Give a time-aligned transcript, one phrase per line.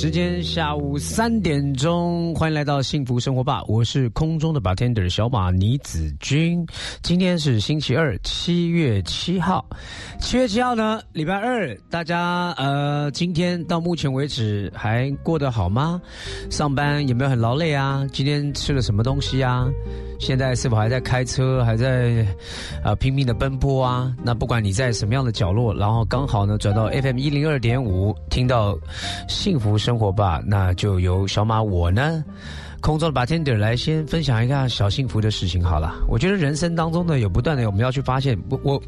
[0.00, 3.64] 时间下午三点钟，欢迎来到幸福生活吧！
[3.66, 6.64] 我是空中的 bartender 小马倪子君。
[7.02, 9.68] 今天是星期二，七月七号。
[10.20, 16.00] 七月七号呢，礼拜二，大家呃，今天到目前为止还过得好吗？
[16.48, 18.06] 上班有没有很劳累啊？
[18.12, 19.68] 今天吃了什么东西啊？
[20.18, 22.26] 现在是否还在开车，还在
[22.82, 24.12] 啊拼命的奔波啊？
[24.22, 28.78] 那不管你在什么样的角落，然后刚好呢转到 FM 一零二点五，听到
[29.28, 32.22] 幸福生活吧，那就由小马我呢，
[32.80, 35.94] 空中的 bartender 来先分享一下小幸福的事情好了。
[36.08, 38.82] 我觉得人生当中呢，有不断的我们要去发现，我我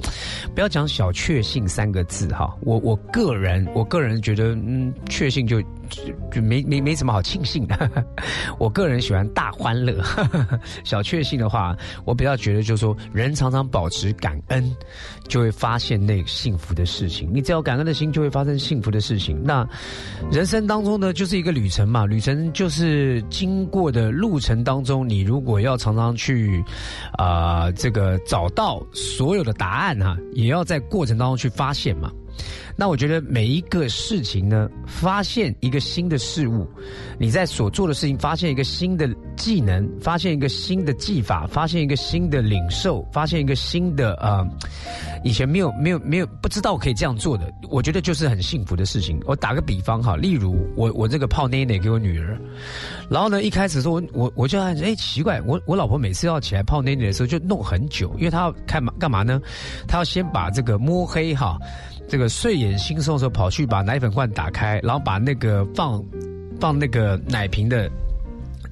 [0.55, 5.62] 不要讲小确幸三个字哈，我我个人我个人觉得，嗯，确幸就。
[6.30, 8.05] 就没没没什么好庆幸的，
[8.61, 10.00] 我个人喜欢大欢乐，
[10.86, 14.72] 小确幸的话，我比较觉得就是说，人常常保持感恩，
[15.31, 17.31] 就会发现那幸福的事情。
[17.33, 19.41] 你只要感恩的心，就会发生幸福的事情。
[19.42, 19.67] 那
[20.31, 26.62] 人生当中呢，就是一个旅程嘛，旅程就是经过的路程当中，你如果要常常去
[27.12, 32.11] 啊，这个找到所有的答案哈，也要在过程当中去发现嘛。
[32.77, 36.66] 那我觉得每一个事情呢，发现一个新的事物，
[37.19, 44.46] 你在所做的事情，发现一个新的技能，发现一个新的技法，发现一个新的领受，发现一个新的呃，
[45.24, 49.20] 以前没有没有没有不知道可以这样做的，我觉得就是很幸福的事情。
[49.27, 52.41] 我打个比方哈，例如我我这个泡奶奶给我女儿，
[53.11, 59.40] 然后呢一开始说我我我就哎奇怪，我我老婆每次要起来泡奶奶的时候就弄很久，因为她要干嘛干嘛呢？
[59.86, 61.58] 她要先把这个摸黑哈。
[62.10, 66.04] 这个睡眼惺忪的时候，跑去把奶粉罐打开，然后把那个放
[66.58, 67.88] 放那个奶瓶的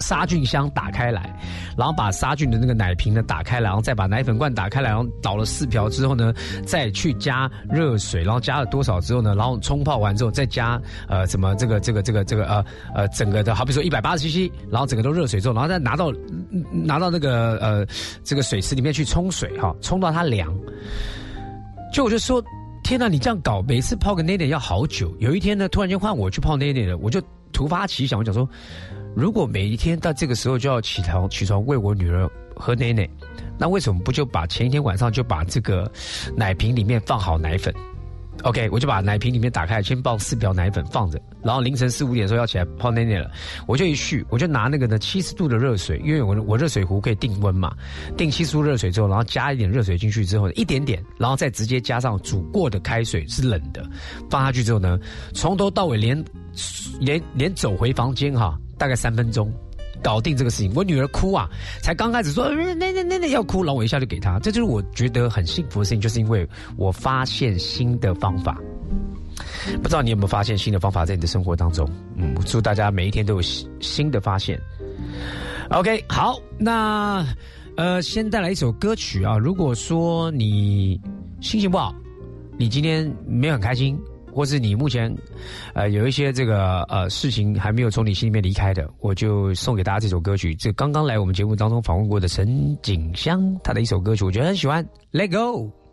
[0.00, 1.38] 杀菌箱打开来，
[1.76, 6.34] 然后把杀菌的那个奶瓶呢打开来，然后再把奶粉罐打开来，然后倒了四瓢之后呢，
[6.66, 16.12] 再去加热水，然后加了多少之后呢，然后冲泡完之后再加呃什么这个这个这个这个呃呃整个的好比说一百八十 CC，然后整个都热水之后，然后再拿到
[16.72, 17.86] 拿到那个呃
[18.24, 20.52] 这个水池里面去冲水哈，冲到它凉，
[21.92, 22.42] 就我就说。
[22.88, 25.14] 天呐，你这样搞，每次泡个奶奶要好久。
[25.18, 27.20] 有一天呢，突然间换我去泡奶奶了，我就
[27.52, 28.48] 突发奇想，我想说，
[29.14, 32.26] 如果每一天到这个时候就要起床起床喂我女儿
[32.56, 33.06] 喝奶奶，
[33.58, 35.92] 那为什么不就把前一天晚上就把这个
[36.34, 37.74] 奶瓶里面放好奶粉
[38.44, 43.30] ？OK，我就把奶瓶里面打开，先抱四瓢奶粉放着，然后凌晨四五点的时候要起来泡奶奶了，
[43.66, 47.74] 我就一续，我就拿那个呢七十度的热水，因为我我热水壶可以定温嘛，
[48.16, 53.84] 定七十度热水之后，然后加一点热水进去之后，一点点，然后再直接加上煮过的开水是冷的，
[54.30, 54.98] 放下去之后呢，
[55.34, 56.24] 从头到尾连
[57.00, 59.52] 连连走回房间哈，大概三分钟。
[60.02, 61.48] 搞定这个事情，我女儿哭啊，
[61.82, 68.58] 才刚开始说那那那那要哭，然后我一下就给她，这就是我觉得很幸福的事情，就是因为我发现新的方法。
[69.82, 71.88] 不知道你有没有发现新的方法在你的生活当中？
[72.16, 74.60] 嗯，祝大家每一天都有新新的发现。
[75.70, 77.24] OK，好，那
[77.76, 79.36] 呃，先带来一首歌曲啊。
[79.38, 81.00] 如果说你
[81.40, 81.94] 心情不好，
[82.56, 83.96] 你今天没有很开心。
[84.38, 85.12] 或是你目前，
[85.74, 90.54] 呃，有一些这个呃事情还没有从你心里面离开的，我就送给大家这首歌曲。
[90.54, 94.88] 这刚刚来我们节目当中访问过的陈景香，他的一首歌曲，我觉得很喜欢。
[95.10, 95.87] Let go。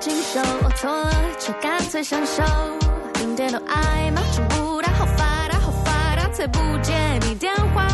[0.00, 0.40] 经受，
[0.76, 2.42] 错了就干脆享受。
[3.20, 4.22] 零点都爱吗？
[4.32, 7.86] 请不打，好发达，好发达，才不接你电话。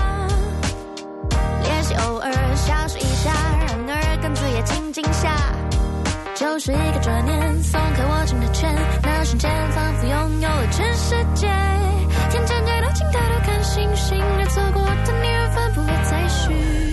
[1.65, 3.33] 练习偶尔消失一下，
[3.67, 5.35] 然而跟字也静静下。
[6.37, 8.73] 就是一个转念，松开握紧的拳，
[9.03, 11.49] 那瞬间仿佛拥有了全世界。
[12.31, 16.86] 天渐渐都静，抬头看星星，而错过的你缘分不会再续。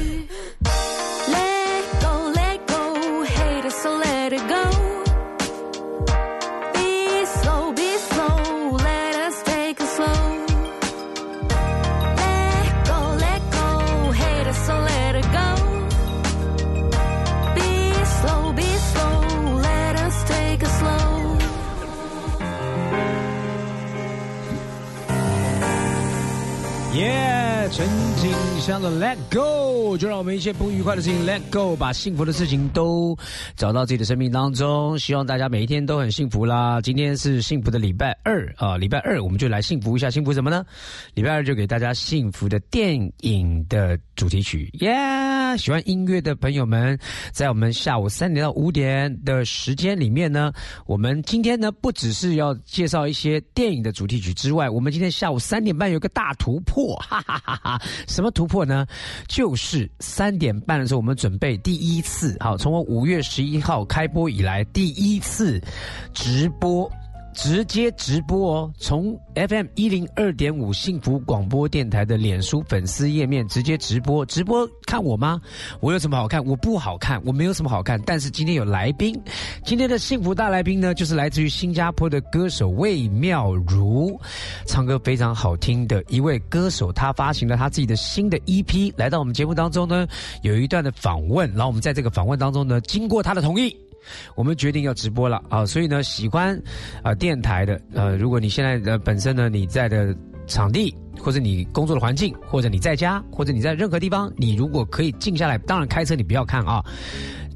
[28.64, 33.14] 景香的 Let Go，就让我们一些不愉快的事情 Let Go，把幸福的事情都
[33.58, 34.98] 找到自己的生命当中。
[34.98, 36.80] 希望大家每一天都很幸福啦！
[36.80, 40.66] 今天是幸福的礼拜二啊，礼拜二我们就来幸福一下，幸福什么呢？
[41.14, 44.70] 礼拜二就给大家幸福的电影的主题曲。
[44.80, 44.96] 耶！
[45.58, 46.98] 喜欢音乐的朋友们，
[47.34, 50.54] 在我们下午三点到五点的时间里面呢，
[50.86, 57.82] 我们今天呢不只是要介绍一些电影的主题曲之外，我们今天下午三点半有个大突破，哈哈哈哈！
[58.08, 58.86] 什么突破呢？
[59.28, 65.62] 就是三点半的时候，我们准备第一次，好，从我五月十一号开播以来第一次
[66.14, 66.92] 直播。
[67.34, 75.42] 直接直播哦，从 FM 一零二点五幸福广播电台的脸书粉丝页面直接直播，直播看我吗？
[75.80, 76.44] 我有什么好看？
[76.46, 78.02] 我不好看，我没有什么好看。
[78.06, 79.20] 但是今天有来宾，
[79.66, 84.20] 今天的幸福大来宾呢，就是来自于新加坡的歌手魏妙如，
[84.66, 86.94] 唱歌非常好听的一位歌手。
[86.94, 90.08] 他发行了他自己的新的 EP，来到我们节目当中呢，
[90.44, 91.50] 有一段的访问。
[91.52, 93.76] 然后我们在这个访问当中呢，经过他的同意。
[94.36, 96.60] 我们决定要直播了啊，所以呢，喜欢
[97.02, 100.16] 啊电台的呃，如果你现在的本身呢你在的
[100.48, 106.84] 场地或者你工作的环境，或者你在家，或者你在任何地方，你如果可以静下来，当然开车你不要看啊，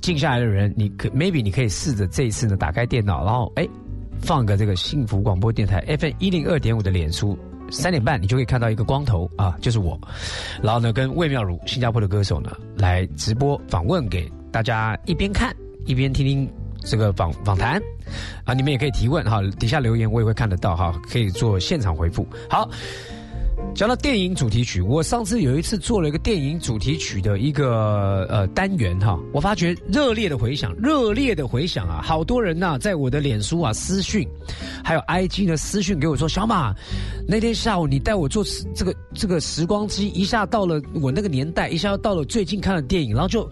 [0.01, 3.67] 静下来的人，你可 maybe 你可以试着这一次呢打开电脑，然后哎
[4.19, 7.37] 放个这个幸福广播电台 FM 一零二点五的脸书。
[7.69, 9.99] 三点半，你就可以看到一个光头啊，就是我。
[10.63, 15.53] 然后呢，跟魏妙如，新加坡的歌手呢，来直播访问给大家，一边看
[15.87, 16.47] 一边听听
[16.83, 17.81] 这个访访谈
[18.43, 18.53] 啊。
[18.53, 22.27] 你们也可以提问哈，底下留言我也会看得到哈，可以做现场回复。
[22.49, 22.69] 好。
[23.73, 31.99] 讲到电影主题曲，我上次有一次做了一个电影主题曲的一个呃单元哈，我发觉热烈的回响，热烈的回响啊！
[32.03, 34.27] 好多人呐，在我的脸书啊私讯，
[34.83, 36.73] 还有 IG 的私讯给我说，小马，
[37.27, 38.43] 那天下午你带我做
[38.75, 43.49] 这个这个时光机，一下到了我那个年代，一下到了最近看的电影，然后就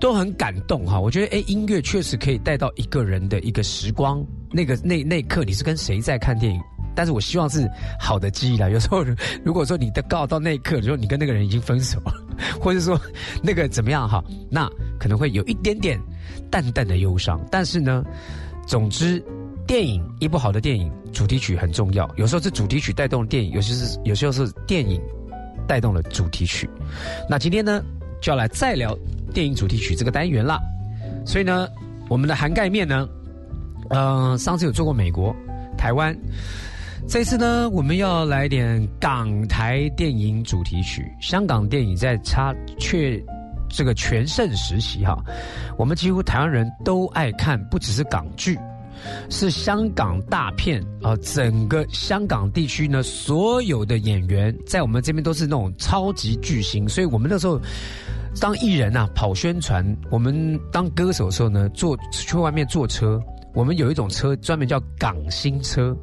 [0.00, 0.98] 都很感动哈。
[0.98, 6.60] 我觉得哎，音乐确实可以带到一个人的一个时光，那个那那一刻你是跟谁在看电影？
[6.94, 8.70] 但是我希望是好的记忆啦。
[8.70, 9.04] 有时候
[9.44, 12.12] 如果说你的告到那一刻，如果你跟那个人已经分手了，
[12.58, 12.98] 或者说
[13.42, 14.66] 那个怎么样哈，那
[14.98, 16.00] 可能会有一点点
[16.50, 17.38] 淡淡的忧伤。
[17.50, 18.02] 但是呢，
[18.66, 19.22] 总之，
[19.66, 22.10] 电影一部好的电影主题曲很重要。
[22.16, 24.98] 有时候是主题曲带动了电影，有些是有时候是电影
[25.68, 26.66] 带动了主题曲。
[27.28, 27.84] 那今天呢，
[28.26, 28.92] 就要来再聊
[29.32, 30.58] 电影主题曲这个单元啦。
[31.24, 31.68] 所以呢，
[32.08, 33.08] 我们的涵盖面呢，
[33.90, 35.32] 嗯，上次有做过美国、
[35.78, 36.12] 台湾。
[37.06, 41.08] 这次呢，我们要来点港台电影主题曲。
[41.20, 43.24] 香港电影在差却
[43.70, 45.16] 这个全盛时期哈，
[45.78, 48.58] 我们几乎台湾人都爱看，不只是港剧，
[49.30, 51.16] 是香港大片啊。
[51.16, 57.60] 整个香港地区呢，所有的演员在我们这边都是那种超级巨星，所以我们那时候
[58.40, 63.20] 当艺人啊，跑宣传，我们当歌手的时候呢，坐去外面坐车，
[63.54, 65.96] 我们有一种车专门叫港星车。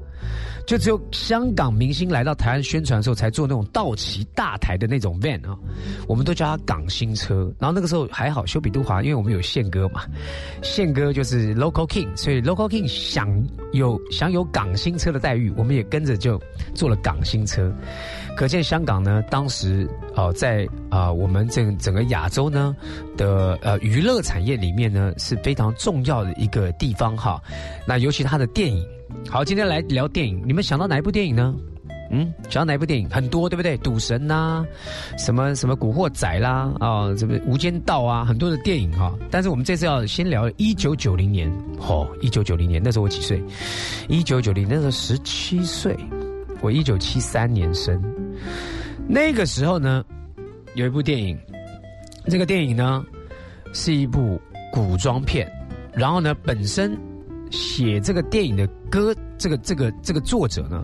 [0.65, 5.58] 就只有香港明星来到台湾宣传的时候，才坐那种道奇大台的那种 van 啊，
[6.08, 7.53] 我们都叫它港星车。
[7.60, 10.06] 然后那个时候还好，修比都华，因为我们有宪哥嘛，
[10.62, 13.30] 宪哥就是 local king，所以 local king 享
[13.74, 16.42] 有享有港星车的待遇，我们也跟着就
[16.74, 17.70] 坐了港星车。
[18.38, 22.74] 可见香港呢，当时啊，在啊我们这整个亚洲呢
[23.18, 27.42] 的呃娱乐产业里面呢是非常重要的一个地方哈。
[27.86, 28.88] 那尤其他的电影。
[29.29, 31.55] 好，今天来聊电影，你们想到哪一部电影呢？
[32.12, 33.10] 嗯，想到哪一部电影？
[33.10, 33.75] 很多，对不对？
[33.77, 34.63] 赌神呐，
[35.17, 39.12] 什么什么古惑仔啦，啊，什么无间道啊，很多的电影哈。
[39.32, 43.43] 但是我们这次要先聊一九九零年，哦，一九九零年那时候我几岁？
[44.10, 45.98] 一九九零那时候十七岁，
[46.62, 48.00] 我一九七三年生。
[49.08, 50.05] 那个时候呢，
[50.75, 51.36] 有一部电影，
[52.27, 53.03] 这个电影呢
[53.74, 54.39] 是一部
[54.72, 55.51] 古装片，
[55.93, 56.96] 然后呢，本身
[57.53, 60.83] 写这个电影的歌，这个这个这个作者呢，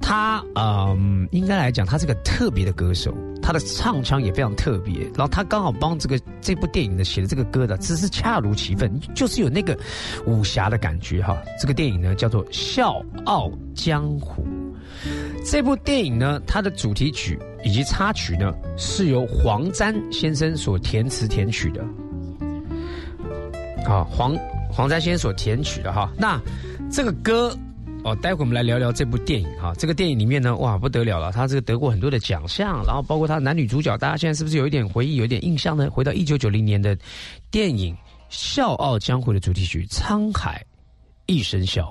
[0.00, 3.12] 他嗯，应该来讲，他是个特别的歌手，
[3.42, 9.76] 他的唱腔也非常特别，然后他刚好帮这个这部电影的写的这个歌的，只是恰如其分，就是有那个
[10.24, 11.36] 武侠的感觉哈。
[11.60, 14.42] 这个电影呢叫做《笑傲江湖》。
[15.44, 21.84] 这部电影呢，它的主题曲以及插曲呢，是由黄沾先生所填词填曲的。
[23.84, 24.36] 好，黄
[24.70, 26.10] 黄沾先生所填曲的哈。
[26.16, 26.40] 那
[26.90, 27.56] 这个歌
[28.04, 29.74] 哦，待会我们来聊聊这部电影哈。
[29.76, 35.90] 这个电影里面呢，哇，不得了了，他这个得过很多的奖项，然后包括他男女主角，大家现在是不是有一点回忆，有一点印象呢？
[35.90, 36.96] 回到一九九零年的
[37.50, 37.92] 电影
[38.28, 40.64] 《笑傲江湖》的主题曲《沧海
[41.26, 41.90] 一声笑》。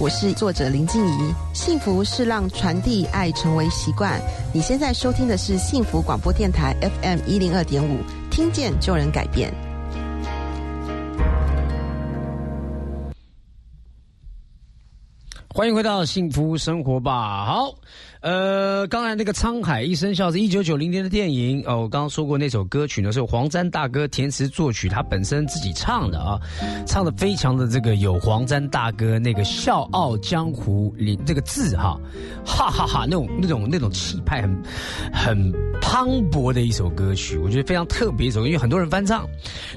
[0.00, 4.18] 我是作者林静怡，幸福是让传递爱成为习惯。
[4.50, 7.98] 你现在收听的是幸福广播电台 FM 一零二点五，
[8.30, 9.52] 听见就能改变。
[15.60, 17.44] 欢迎回到幸福生活吧。
[17.44, 17.74] 好。
[18.22, 21.80] 呃，刚才那个《沧海一声笑》是一九九零年的电影哦。
[21.80, 26.38] 我刚刚说过那首歌曲呢，是黄沾大哥填词作曲，他本身自己唱的啊，
[26.86, 31.98] 唱的非常的这个有黄沾大哥那个笑傲江湖里这个字哈，
[32.44, 34.62] 哈哈哈那种那种那种气派很
[35.14, 39.26] 很磅礴的一首歌曲，我觉得非常特别一首，因为很多人翻唱。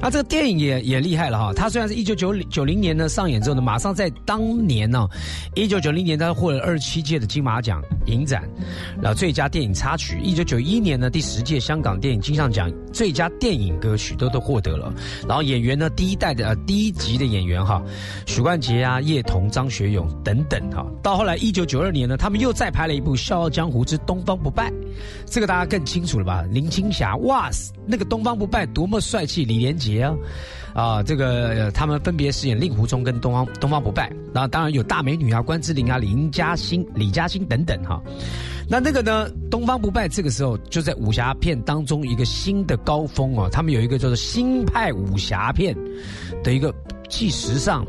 [0.02, 5.08] 那这个电影也也厉害了哈，它虽然是一九九九零年呢上演之后呢，马上在当年呢，
[5.56, 8.48] 一一九九零年他获了二十七届的金马奖影展。
[9.02, 14.94] 然后最佳电影插曲，一九九一年呢第十届香港电影金像奖最佳电影歌曲都都获得了。
[15.28, 17.82] 然后演员呢第一代的呃第一集的演员哈，
[18.28, 20.86] 许冠杰啊、叶童、张学友等等哈。
[21.02, 24.70] 到后来一九九二年呢，他们又再拍了一部《笑傲江湖之东方不败》，
[25.26, 26.44] 这个大家更清楚了吧？
[26.52, 29.44] 林青霞，哇塞，那个东方不败多么帅气！
[29.44, 30.14] 李连杰啊。
[30.74, 38.02] 啊，这个他们分别饰演令狐冲跟东方东方不败，然后当然有大美女啊，关之琳啊，林嘉欣、李嘉欣等等哈。
[38.68, 45.78] 那那个呢，东方不败这个时候就在武侠片当中一个新的高峰哦，他们有一个叫做新派武侠片
[46.44, 46.74] 的一个
[47.08, 47.86] 既时尚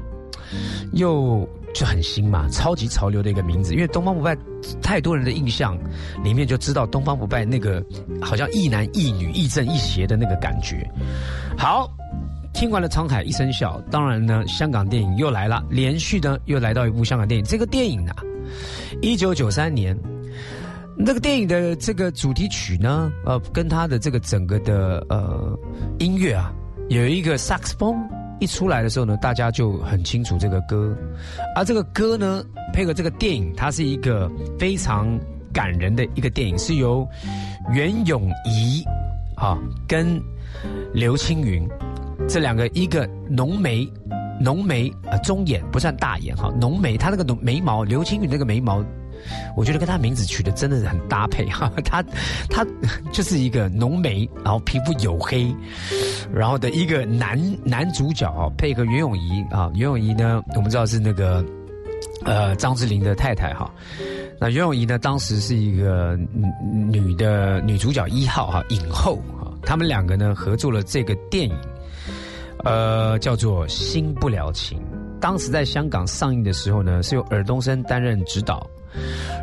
[0.92, 3.72] 又就很新嘛，超级潮流的一个名字。
[3.72, 4.36] 因为东方不败
[4.82, 5.78] 太多人的印象
[6.22, 7.82] 里面就知道东方不败那个
[8.20, 10.86] 好像一男一女亦正亦邪的那个感觉。
[11.56, 11.90] 好。
[12.54, 17.44] 听完了沧海一声笑，当然呢，香港电影又来了，连续呢又来到一部香港电影。
[17.44, 18.14] 这个电影呢，
[19.02, 19.98] 一九九三年，
[20.96, 25.58] 那个电影的这个主题曲呢，呃，跟它的这个整个的呃
[25.98, 26.52] 音乐啊，
[26.88, 27.96] 有一个萨克斯风
[28.38, 30.96] 一出来的时候呢，大家就很清楚这个歌。
[31.56, 35.18] 而这个歌呢，配合这个电影，它是一个非常
[35.52, 37.06] 感人的一个电影，是由
[37.72, 38.82] 袁咏仪
[39.36, 40.22] 啊跟
[40.92, 41.68] 刘青云。
[42.26, 43.86] 这两个，一个浓眉，
[44.40, 48.82] 浓眉啊，中眼不算大眼哈，浓眉，他那个浓眉毛，刘青云那个眉毛，
[49.56, 52.02] 我觉得跟他名字取的真的是很搭配哈， 他
[52.48, 52.64] 他
[53.12, 55.54] 就是一个浓眉，然后皮肤黝黑，
[56.32, 61.44] 然后的一个男男主角啊，配合袁咏仪啊，袁咏仪呢，我们知道是那个
[62.24, 63.70] 呃张智霖的太太哈，
[64.40, 66.18] 那袁咏仪呢，当时是一个
[66.90, 69.20] 女的女主角一号哈，影后，
[69.64, 71.56] 他们两个呢合作了这个电影。
[72.64, 74.78] 呃，叫做《新不了情》，
[75.20, 78.66] 当时在香港上映的时候呢，是由尔冬升担任指导，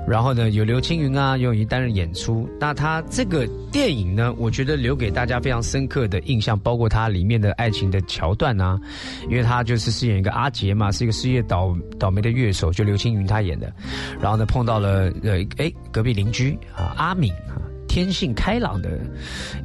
[0.08, 2.50] 然后呢，有刘青云啊、尤怡担任演出。
[2.60, 8.80] 那他这个电影呢，我觉得留给大家非常深刻的印象，包括它里面的爱情的桥段啊，
[9.30, 13.72] 因为他就是饰演一个阿杰嘛，是一个事业倒倒霉的乐手，就刘青云他演的，
[14.20, 17.32] 然后呢，碰到了呃，哎，隔壁邻居啊，阿敏。
[17.92, 18.98] 天性开朗的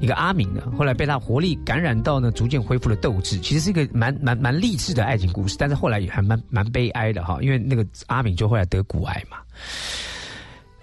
[0.01, 3.39] 一个阿敏呢，后来被他活力感染到呢，逐渐恢复了斗志。
[3.39, 9.37] 其实是一个蛮蛮蛮励志的爱情故事，但是后来也还蛮蛮悲哀的哈，因为那个阿敏就后来得骨癌嘛。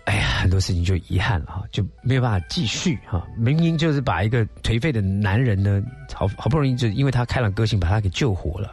[0.05, 3.27] 哎呀，很多事情就遗憾了哈，就没有办法继续哈。
[3.37, 8.71] 明明就是把一个颓废的男人呢，好好不容易就因为他开朗个性把他给救活了，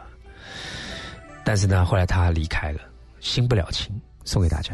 [1.43, 2.79] 但是呢，后来他离开了，
[3.19, 4.73] 心不了情，送给大家。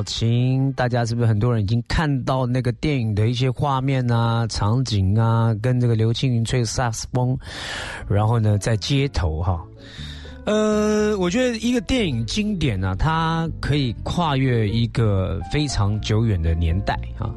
[0.00, 7.38] 不了情，大家是不是很多人已经看到那个电影的一些画面啊、场景啊，跟这个刘青云吹萨克斯风，
[8.08, 9.62] 然后呢，在街头哈。
[10.46, 17.30] 呃，我觉得一个电影经典呢、它可以跨越一个非常久远的年代啊。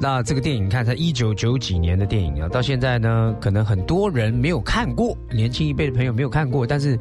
[0.00, 6.98] 那这个电影，看，它一九九几年的电影啊，到现在呢，可能很多人没有看过，年轻一辈的朋友没有看过，但是，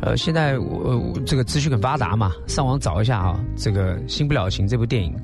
[0.00, 5.14] 呃，现在我、我这个资讯很发达嘛，上网找一下啊，这个《新不了情》这部电影。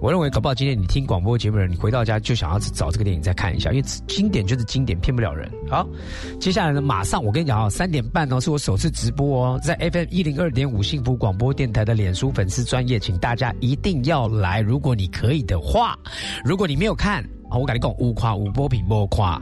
[0.00, 5.50] 我认为搞不好今天你听广播节目的人，你回到家就想要找这个电影再看一下，因为经典就是经典，骗不了人。
[5.70, 5.86] 好，
[6.38, 15.98] 接下来呢，马上我跟你讲啊，三点半呢是我首次直播哦，在 FM 一零二点五幸福广播电台的脸书粉丝专业，请大家一定要来，如果你可以的话，
[16.44, 19.40] 如果你没有看，我跟你讲，无夸无波品莫夸。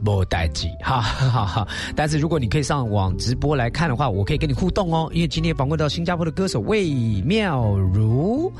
[0.00, 1.68] 莫代记，哈哈哈！
[1.96, 5.10] 但是如果你可以上网直播来看的话，我可以跟你互动哦。
[5.12, 8.52] 因为今天访问到新加坡的歌手魏妙如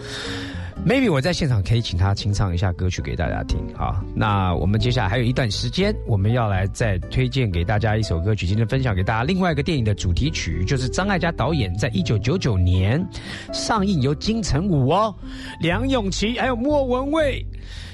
[0.86, 4.02] ，maybe 我在现场可以请他清唱一下歌曲给大家听啊。
[4.14, 13.04] 那我们接下来还有一段时间，我们要来再推荐给大家一首歌曲，今天分享给大家另外一个电影的主题曲，就是张艾嘉导演在一九九九年
[13.52, 15.14] 上映，由金城武哦、
[15.60, 17.44] 梁咏琪还有莫文蔚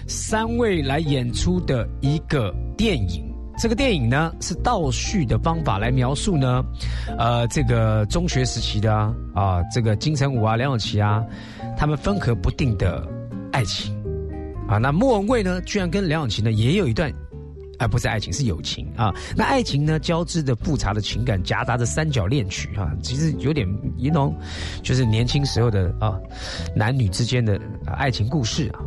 [0.06, 3.30] 三位来演出的一个电影。
[3.56, 6.60] 这个电影呢是倒叙的方法来描述呢，
[7.16, 11.22] 呃，这个中学时期的啊，啊这个金城武啊、梁咏琪啊，
[11.76, 13.06] 他们分合不定的
[13.52, 13.94] 爱情
[14.68, 14.78] 啊。
[14.78, 17.12] 那莫文蔚呢，居然跟梁咏琪呢也有一段，
[17.78, 19.12] 啊、不是爱情是友情啊。
[19.36, 24.36] 那爱情呢交织的复杂的情感，夹杂着三角恋曲啊，其实有点一种
[24.82, 26.18] 就是年轻时候的啊
[26.74, 28.80] 男女之间的、爱情故事啊。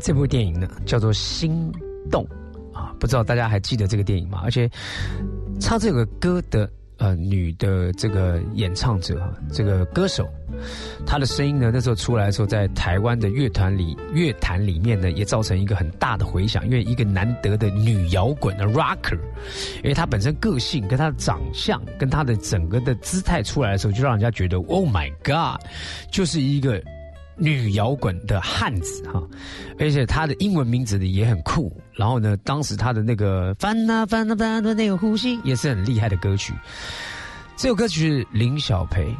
[0.00, 1.70] 这部电影呢叫做《心
[2.10, 2.26] 动》
[2.76, 4.40] 啊，不知道大家还记得这个电影吗？
[4.42, 4.68] 而且
[5.60, 6.68] 唱这个歌的
[7.02, 10.28] 呃女的这个演唱者哈，这个歌手，
[11.04, 19.18] 她的声音呢那时候出来的时候，在台湾的乐团里乐坛里面呢，也造成一个很大的回响，因为一个难得的女摇滚的 rocker，
[19.82, 25.60] 因为她本身个性跟她的长相跟她的整个的姿态出来的时候，就让人家觉得 Oh my God，
[26.08, 26.80] 就是一个。
[27.36, 29.22] 女摇滚的汉子哈，
[29.78, 31.72] 而且她的英文名字呢也很酷。
[31.94, 36.52] 然后呢，当时她的那个翻啊翻啊翻的那个呼吸也是很厉害的歌曲。
[37.56, 39.14] 这首歌曲是林小培，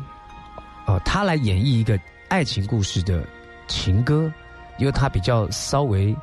[0.87, 1.99] 呃，她来演绎一个
[2.29, 3.25] 爱情故事的
[3.67, 4.31] 情歌，
[4.79, 6.15] 因为她比较稍微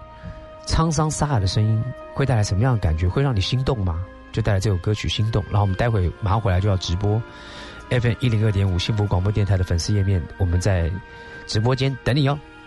[0.65, 3.07] 沧桑沙哑的声音，会带来什么样的感觉？
[3.07, 4.03] 会让你心动吗？
[4.31, 5.41] 就带来这首歌曲《心动》。
[5.47, 7.21] 然后我们待会马上回来就要直播
[7.89, 10.91] FM 一零二点五幸福广播电台的粉丝页面，我们在。
[11.49, 12.39] 直播间等你哦。「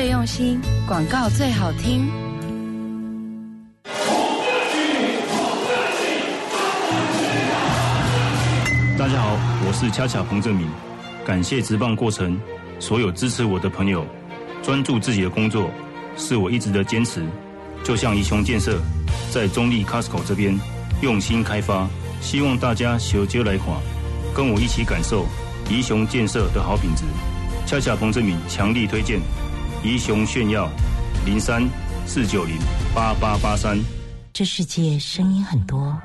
[0.00, 0.58] 最用心，
[0.88, 2.08] 广告最好听。
[8.96, 9.36] 大家好，
[9.66, 10.66] 我是恰恰彭正明，
[11.22, 12.40] 感谢职棒过程
[12.78, 14.06] 所有支持我的朋友，
[14.62, 15.70] 专注自己的工作
[16.16, 17.22] 是我一直的坚持。
[17.84, 18.80] 就像宜雄建设
[19.30, 20.58] 在中立 Costco 这边
[21.02, 21.86] 用心开发，
[22.22, 23.76] 希望大家小接来垮，
[24.34, 25.26] 跟我一起感受
[25.68, 27.04] 宜雄建设的好品质。
[27.66, 29.20] 恰恰彭正明强力推荐
[29.82, 30.68] 宜雄炫耀
[31.24, 31.66] 零三
[32.04, 32.58] 四九零
[32.94, 33.78] 八八八三。
[34.30, 35.98] 这世界声音很多，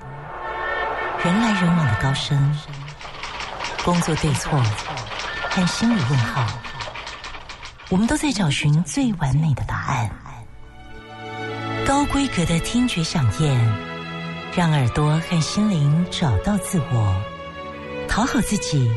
[1.22, 2.58] 人来人往的高声，
[3.84, 4.58] 工作对错
[5.50, 6.48] 和心理问号，
[7.90, 10.10] 我们都在找寻最完美的答案。
[11.86, 13.74] 高规格的听觉响应，
[14.56, 17.14] 让耳朵和心灵找到自我，
[18.08, 18.90] 讨好自己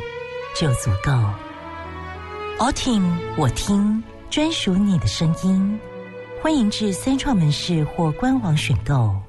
[0.55, 1.12] 就足够。
[2.64, 3.05] all 听
[3.37, 5.79] 我听，专属你的声音。
[6.41, 9.28] 欢迎至三创门市或官网选购。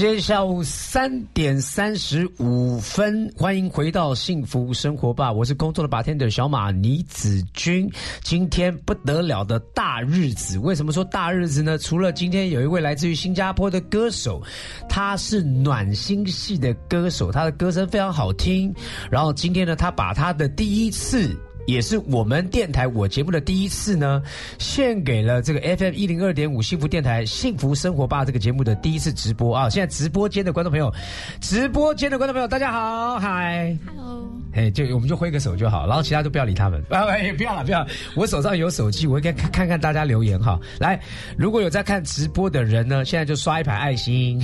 [0.00, 7.86] 间下午三点三十五分，欢迎回到幸福生活吧，我是工作的白天的小马倪子君。
[8.22, 11.76] 今天不得了的大日子，为什么说大日子呢？
[11.76, 14.42] 除了今天有一位来自于新加坡的歌手，
[14.88, 18.74] 他是暖心系的歌手，他的歌声非常好听。
[19.10, 21.36] 然后今天呢，他把他的第一次。
[21.70, 24.20] 也是我们电台我节目的第一次呢，
[24.58, 29.70] 献给了这个 FM 一零二点五幸福电台幸福生活吧这个节目的第一次直播啊！
[29.70, 30.92] 现在直播间的观众朋友，
[31.40, 37.06] 直播间的观众朋友，大家好，嗨，Hello，哎，就我们就挥个手就好，然后其他都不要理他们啊！
[37.10, 40.58] 哎，不要了，不要，我手上有手机，我应该看看看大家留言哈。
[40.80, 41.00] 来，
[41.36, 44.42] 如果有在看直播的人呢，现在就刷一排爱心。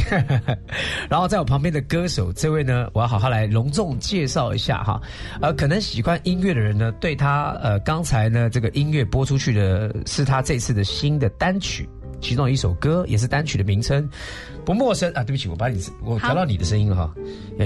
[1.11, 5.01] 然后在我旁边的歌手这位呢，我要好好来隆重介绍一下哈。
[5.41, 11.89] 呃，可能喜欢音乐的人呢，对他呃刚才呢这个音乐播出去的是他这次的新的单曲，
[12.21, 14.09] 其中一首歌也是单曲的名称，
[14.65, 15.25] 不陌生啊。
[15.25, 17.15] 对不起，我把你我调到你的声音了哈，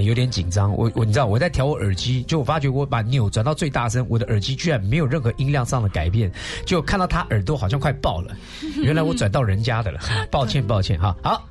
[0.00, 0.72] 有点紧张。
[0.74, 6.30] 我我你知道我在调我耳机，就我发觉我把钮转到最大声，我的耳机居然没有任何音量上的改变，
[6.64, 8.36] 就看到他耳朵好像快爆了，
[8.76, 11.16] 原来我转到人家的了，抱歉抱歉哈。
[11.22, 11.48] 好，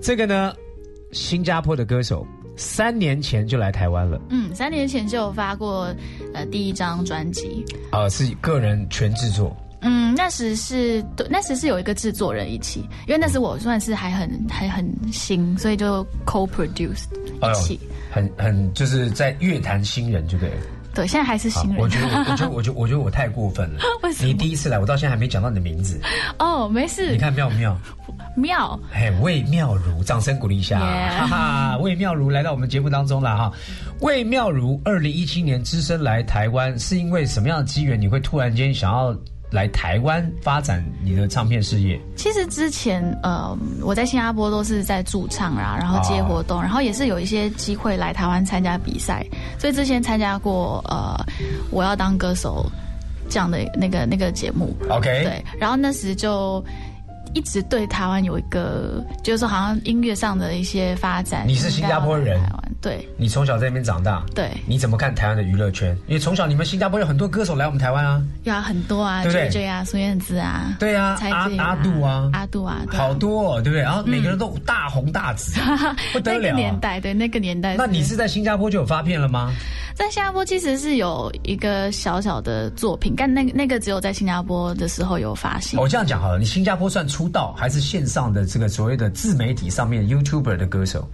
[0.00, 0.54] 这个呢，
[1.12, 2.26] 新加坡的歌手。
[2.56, 5.94] 三年前就来台湾了，嗯，三年前就有发过
[6.34, 17.04] 呃第一张专辑，啊，是个人全制作，嗯，那时是对，那时是有一个制作人一起，因为那时我算是还很还很新，所以就 co-produce
[17.42, 17.78] 一起，
[18.10, 20.56] 很很就是在乐坛新人，就对了。
[20.94, 21.78] 对，现在还是新人。
[21.78, 23.80] 我觉得，我觉得， 我觉得，我觉得我太过分了。
[24.02, 24.28] 为什么？
[24.28, 26.00] 你第一次来，我到现在还没讲到你的名字。
[26.38, 27.12] 哦，没事。
[27.12, 27.78] 你看妙不妙？
[28.36, 28.78] 妙。
[28.92, 30.78] 哎，魏妙如，掌声鼓励一下。
[30.78, 33.52] 哈哈，魏妙如来到我们节目当中了哈。
[34.00, 38.00] 魏妙如，二零一七年只身来台湾，是因为什么样的机缘？
[38.00, 39.16] 你会突然间想要？
[39.52, 41.98] 来台湾发展你的唱片事业。
[42.16, 49.24] 其实之前呃，我在新加坡都是在驻唱啊，然后接活动，然后也是有一些机会来台湾参加比赛。
[49.56, 51.16] 所以之前参加过呃，
[51.70, 52.66] 我要当歌手
[53.30, 54.76] 这样的那个那个节目。
[54.90, 56.62] OK，对，然后那时就
[57.36, 61.46] 一直对台湾有一个，就是说好像音乐上的一些发展。
[61.46, 65.94] 你是新加坡人，台湾对，你从小在那边长大，对，你怎么看台湾的娱乐圈？
[66.06, 69.66] 因为从小你们新加坡有很多歌手来我们台湾啊，有啊，很多啊，对不对？
[69.66, 73.82] 啊，孙燕姿啊，对啊，阿阿杜啊，阿杜啊，好多，对不对？
[73.82, 75.60] 然后每个人都大红大紫，
[76.14, 76.40] 不得了。
[76.40, 77.76] 那个年代，对那个年代。
[77.76, 79.52] 那你是在新加坡就有发片了吗？
[79.96, 85.80] 在新加坡其实是有一个小小的作品，但那那个只有在新加坡的时候有发行。
[85.80, 91.08] 我这样讲好了，你新加坡算出道还是线上的这个所谓的自媒体上面 YouTuber 的歌手？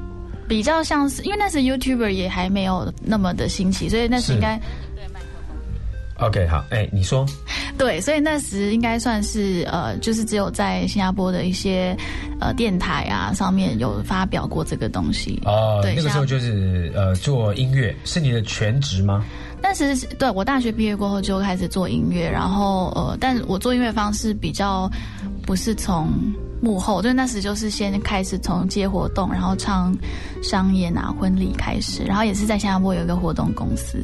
[0.48, 4.60] 比较像是，因为那时 YouTuber 也还没有那么的兴起，所以那时应该。
[6.22, 7.26] OK，好，哎，你说。
[7.76, 11.96] 对，所以那时应该算是呃，就是只有在新加坡的一些
[12.38, 15.40] 呃电台啊上面有发表过这个东西。
[15.44, 19.24] 哦，对，那个时候就是呃做音乐，是你的全职吗？
[19.60, 24.88] 但是对我大学毕业过后就开始做音乐，然后呃，但我做音乐方式比较
[25.44, 26.08] 不是从
[26.60, 29.92] 幕后，所以那时就是先开始从接活动，然后唱
[30.42, 33.98] 商演啊婚礼开始，然后也是在新加坡有一个活动公司。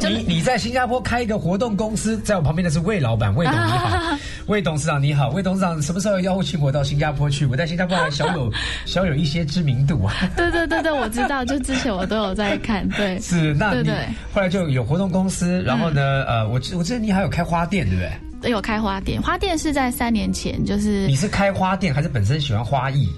[0.00, 7.44] 你你在新加坡开一个活动公司，在我旁边的是魏老板，魏董你好，魏董事长你好，魏董事长什么时候邀请我到新加坡去？
[7.46, 8.52] 我在新加坡还小有
[8.86, 10.14] 小有 一些知名度啊。
[10.36, 13.18] 对对对对，我知道，就之前我都有在看，对。
[13.22, 13.90] 是，那你
[14.32, 18.50] 后来就有活动公司，然后呢，呃，我我记得你还有开花店，对不对？
[18.50, 23.08] 有开花店，花店是在三年前，就是你是开花店还是本身喜欢花艺？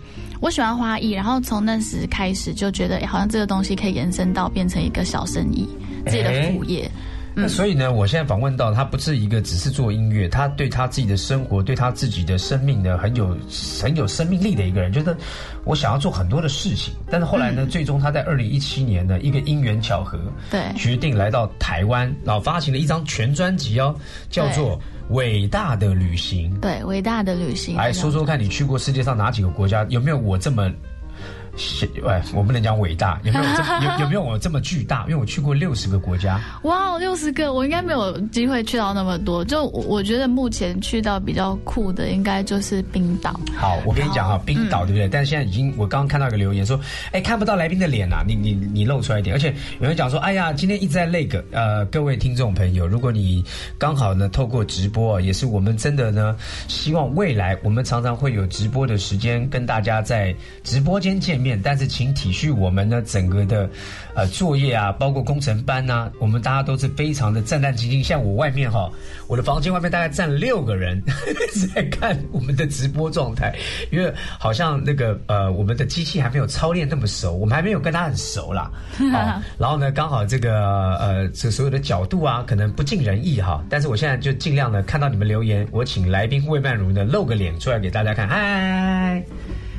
[0.41, 5.68] 我喜欢花艺，然后从那时开始就觉得，好像这个东西可以延伸到变成一个小生意。
[6.07, 6.90] 自己的副业，
[7.32, 13.36] 那所以呢，我现在访问到他不是一个只是做音乐，他对他自己的生活，对他自己的生命呢，很有
[13.80, 14.92] 很有生命力的一个人。
[14.92, 15.16] 觉得
[15.64, 20.18] 我想要做很多的事情，但是后来呢，最终他在二零一七年呢，一个因缘巧合，
[20.51, 23.94] 对，决定来到台湾，然后发行了一张全专辑哦，
[24.28, 24.76] 叫做
[25.11, 26.53] 《伟大的旅行》。
[26.61, 27.76] 对，伟大的旅行。
[27.76, 29.86] 来说说看你去过世界上哪几个国家？
[29.88, 30.68] 有没有我这么？
[31.61, 35.02] 是哎，我不能讲伟大，有没有这么有有没有我这么巨大？
[35.02, 39.44] 因为我去过六十个国家，哇，六十个，我应该没有机会去到那么多。
[39.44, 43.38] 就我我觉得目前去到比较酷的，应该就是冰岛。
[43.56, 45.06] 好，我跟你讲啊，冰岛对不对？
[45.06, 46.80] 但是现在已经，我刚刚看到一个留言说，
[47.12, 49.36] 哎，看不到来宾的脸呐、你你你露出来一点。
[49.36, 53.44] 而且有人讲说，哎呀，今天一直在那个呃，各位听众朋友，如果你
[53.76, 56.34] 刚好呢透过直播，也是我们真的呢，
[56.68, 63.70] 希望未来我们常常会有直播的时间跟大家在直播间见面，但是请体恤我们呢整个的
[64.14, 68.03] 呃作业啊，包括工程班呐、我们大家都是非常的战战兢兢。
[68.03, 68.90] 像我外面哈，
[69.26, 71.03] 我的房间外面大概站六个人
[71.74, 73.55] 在看我们的直播状态，
[73.90, 78.70] 因为好像那个呃我们的机器还没有操练那么熟，我们还没有跟他很熟啦。
[79.12, 83.64] 好， 然后呢，刚好这个呃这所有的角度啊，可能不尽人意哈。
[83.70, 88.28] 但是我现在就尽量的看到你们留言，我请来宾魏曼如呢露个脸出来给大家看。
[88.28, 89.24] 嗨，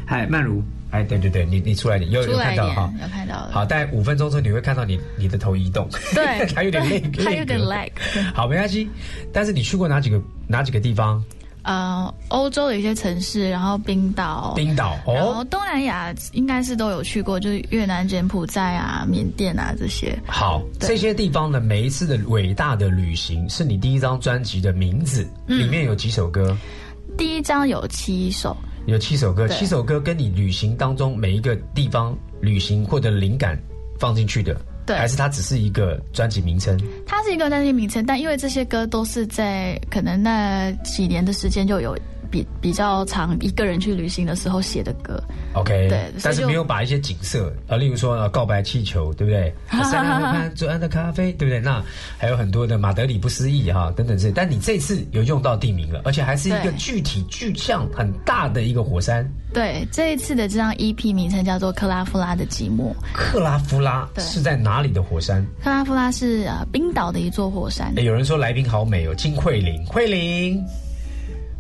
[0.05, 2.93] 嗨，曼如，哎，对对对，你你出来点，有有出来一点看到哈。
[3.01, 3.49] 有看到了。
[3.51, 7.89] 好，大概五分钟之后你会看到你你的头移动，对 还有点累，对它有点 lag
[8.33, 8.89] 好，没关系。
[9.33, 11.23] 但是你去过哪几个哪几个地方？
[11.63, 15.47] 呃，欧洲的一些城市，然后冰岛，冰岛然后哦。
[15.47, 20.17] 东南亚应该是都有去过，就是越南、柬埔寨啊、缅甸啊这些。
[20.25, 26.57] 好，这些地方的，每一次的伟大的旅行是你第一张专辑的名字，嗯里面有几首歌？
[27.15, 33.57] 第一张有七首，有七首歌，七首歌跟你旅行当中每一个地方旅行或者灵感
[33.99, 36.79] 放进去的，对还是它只是一个专辑名称？
[37.05, 41.95] 它是一个专辑名称，但因为这些歌都是在可能那几年的时间就有
[42.32, 45.21] 比比较常一个人去旅行的时候写的歌。
[45.53, 49.53] OK，对但是就没有把一些景色，呃，例如说呃告白气球，对不对？
[49.84, 51.59] 山南河畔左岸的咖啡，对不对？
[51.59, 51.84] 那
[52.17, 62.91] 还有很多的马德里不思议哈等等这些，但你这次有用到地名了，而且还是一个具体具象很大的一个火山对，这一次的这张 EP 名称叫做《克拉夫拉的寂寞》。
[63.13, 65.45] 克拉夫拉，是在哪里的火山？
[65.61, 68.03] 克拉夫拉是呃冰岛的一座火山哎，。
[68.03, 70.63] 有人说来宾好美哦，金慧玲，慧玲，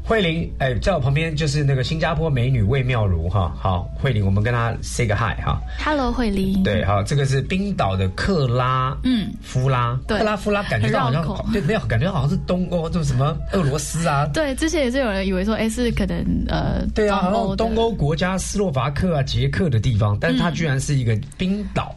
[0.03, 5.61] 慧玲，哎，在我旁边就是那个新加坡美女魏妙如哈，好，慧玲，我们跟她 say 个 hi 哈。
[5.79, 6.61] Hello，慧玲。
[6.63, 21.95] 对，好，这个是冰岛的克拉，嗯夫拉，对克拉夫拉，感觉到好像对，没有，感觉好像是东欧，就什么俄罗斯啊，对，之前也是有人以为说，哎，是可能呃对啊，好东欧的像东欧国家斯洛伐克啊、捷克的地方，但是它居然是一个冰岛。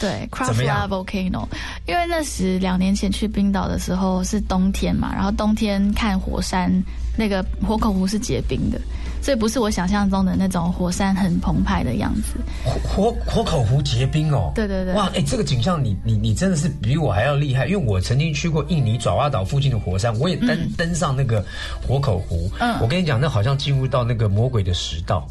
[0.00, 1.46] 对怎么 Krafla 样 Volcano，
[1.86, 6.70] 因为那时两年前去冰岛的时候是冬天嘛，然后冬天看火山，
[7.16, 8.80] 那个火口湖是结冰的，
[9.22, 12.34] 所以不是我想象中的那种火山很澎湃的样子。
[12.64, 14.94] 火火火口湖结冰哦，对对对。
[14.94, 21.44] 哇，哎，这个景象你你你真的是比我还要厉害，因为我曾经去过印尼爪哇岛附近的火山，我也登、登上那个
[21.86, 22.76] 火口湖，嗯。
[22.80, 25.26] 我跟你讲，那好像进入到那个魔鬼的食道。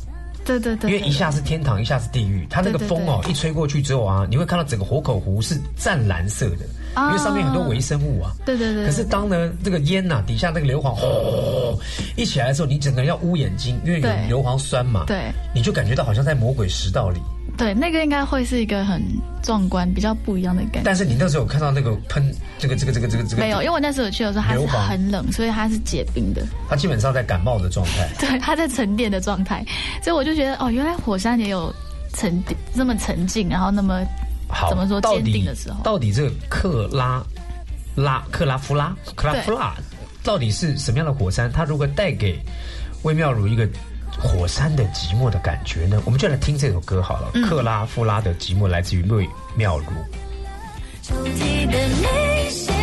[0.45, 2.45] 对对对，因为一下是天堂，一下是地狱。
[2.49, 8.31] 它那个风哦，对一吹过去之后啊，你会看到整个火口湖是湛蓝色的，啊因为上面很多微生物啊。
[8.45, 11.77] 对对对，可是当呢这个烟呐、底下那个硫磺吼
[12.15, 17.19] 一起来的时候，你整个人要捂眼睛，因为有对硫磺酸嘛，对你就感觉到好像在魔鬼食道里。
[17.58, 19.01] 对那个应该会是一个很
[19.41, 20.82] 壮观、比较不一样的感觉。
[20.84, 26.45] 但是你那时候有看到那个喷这个这个这个这个这个没有，因为我那时候去的时候它是很冷，所以它是结冰的。
[26.70, 28.10] 它基本上在感冒的状态。
[28.20, 29.66] 对，它在沉淀的状态，
[30.03, 31.74] 所以我就觉得哦，原来火山也有
[32.14, 32.41] 沉
[32.76, 34.03] 这么沉静，然后那么
[34.47, 35.82] 好，怎么说坚定的时候。
[35.84, 37.24] 到底这个克拉
[37.95, 39.74] 拉克拉夫拉克拉夫拉
[40.24, 41.51] 到底是什么样的火山？
[41.51, 42.39] 它如果带给
[43.03, 43.68] 魏妙如一个
[44.20, 46.01] 火山的寂寞的感觉呢？
[46.05, 47.32] 我们就来听这首歌好了。
[47.34, 49.86] 嗯克拉夫拉的寂寞来自于瑞妙如。
[51.01, 52.74] 抽屉的明信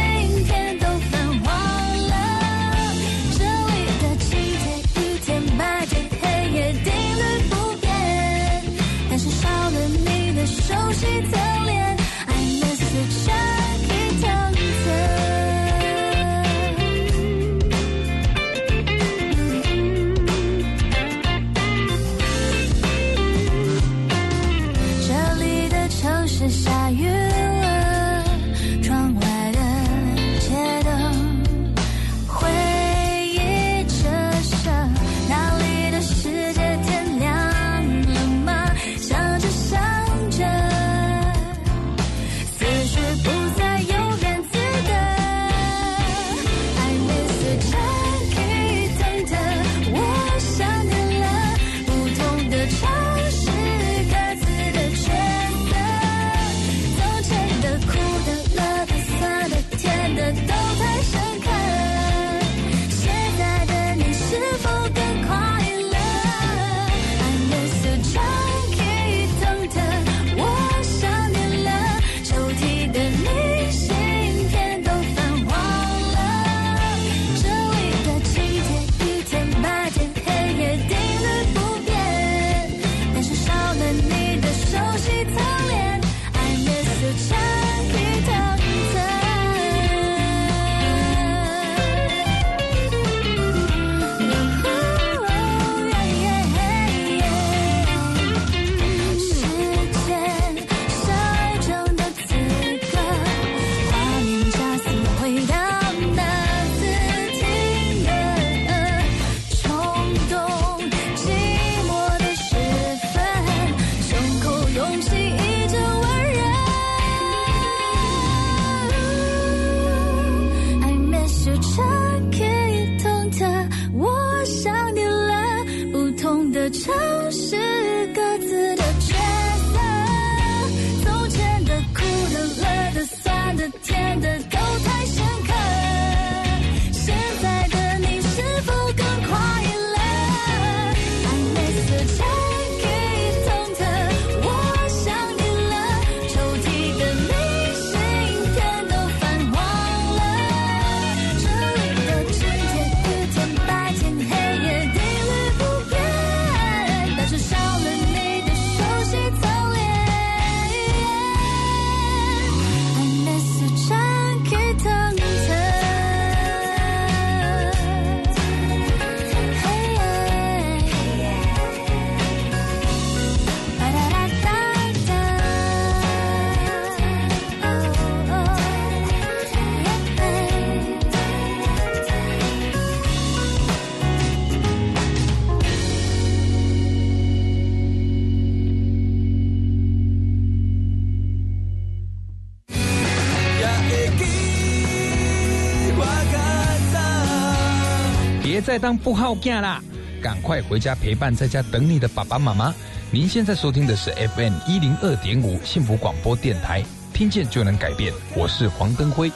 [198.83, 199.81] 当不好囝啦，
[200.21, 202.75] 赶快回家陪伴在家等你的爸爸妈妈。
[203.13, 206.83] 您现在收听的是 FM 一零二点五幸福广播电台，
[207.15, 208.13] 听见就能改变。
[208.35, 209.31] 我是黄登辉。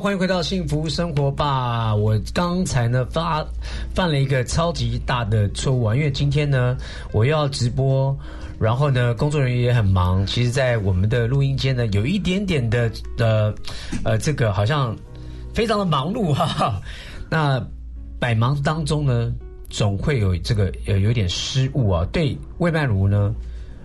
[0.00, 1.94] 欢迎回到幸福生活吧。
[1.94, 3.46] 我刚才呢发
[3.94, 6.74] 犯了一个超级大的错误啊，因为今天呢
[7.12, 8.16] 我要直播，
[8.58, 10.24] 然后呢工作人员也很忙。
[10.26, 13.54] 其实，在我们的录音间呢，有一点点的呃
[14.02, 14.96] 呃，这个好像
[15.52, 16.80] 非常的忙碌 哈、哈。
[17.28, 17.62] 那
[18.18, 19.30] 百忙当中呢，
[19.68, 22.06] 总会有这个呃有点失误啊。
[22.10, 23.34] 对魏曼如呢。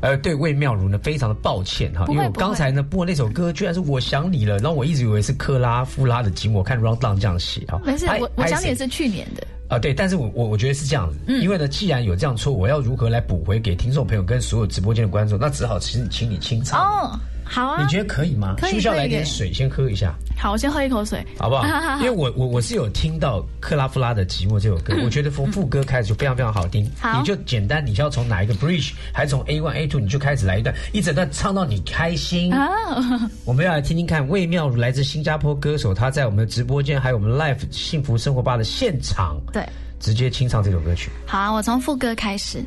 [0.05, 7.81] 呃，对魏妙如呢，非常的抱歉哈，因为我刚才呢播那首歌，居然是我想你了，然后我一直以为是克拉夫拉的寂寞，看 round down 这样写哈。
[7.83, 15.39] 没事，我我想你是去年的，啊，对，但是我我我觉得是这样子，嗯因为呢，既然有这样错，我要如何来补回给听众朋友跟所有直播间的观众？
[15.39, 16.79] 那只好请请你清唱。
[16.79, 18.55] 哦，好啊，你觉得可以吗？
[18.57, 21.63] 可以需不需要来点水先喝一下，好，我先喝一口水，好不好？
[22.01, 26.83] 因为我我我是有听到克拉夫拉的《寂寞》这首歌，我觉得从副歌开始就非常非常好听。
[26.85, 27.19] 嗯好。
[27.19, 32.51] 你就简单，你是要从哪一个 bridge，还是从 A one A two，你就开始来一段，一整段唱到你开心。
[32.53, 32.67] 啊，
[33.45, 39.63] 我们要来听听看魏妙如来自新加坡歌手，他在我们的直播间还有我们 Live 幸福生活吧的现场，对，
[39.99, 41.11] 直接清唱这首歌曲。
[41.27, 42.63] 好啊，我从副歌开始，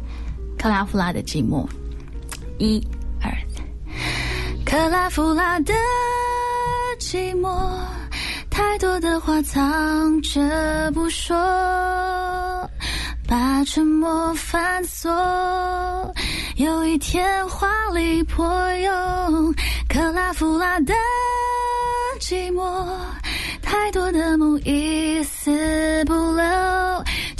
[0.56, 1.66] 克拉夫拉的寂寞，
[2.58, 2.80] 一
[3.20, 3.30] 二。
[3.54, 3.64] 三，
[4.68, 5.72] 克拉夫拉的
[7.00, 7.58] 寂寞，
[8.50, 11.34] 太多的话藏着不说，
[13.26, 15.10] 把沉默反锁。
[16.56, 19.54] 有一天华丽破蛹，
[19.88, 20.92] 克拉夫拉的
[22.20, 22.86] 寂寞，
[23.62, 26.44] 太多的梦一丝不留。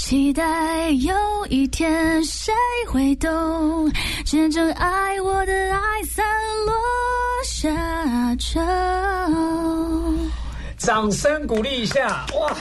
[0.09, 1.15] 期待有
[1.51, 2.51] 一天谁
[2.91, 3.93] 会懂，
[4.25, 6.25] 真正爱我的爱散
[6.65, 6.75] 落
[7.45, 8.59] 下咒。
[10.79, 12.57] 掌声鼓励一下，哇！